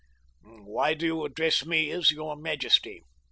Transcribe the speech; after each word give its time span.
"Why 0.41 0.95
do 0.95 1.05
you 1.05 1.25
address 1.25 1.63
me 1.63 1.91
as 1.91 2.09
'your 2.09 2.35
majesty'?" 2.35 3.03